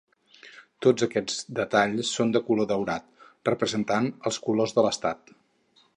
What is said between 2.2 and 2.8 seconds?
de color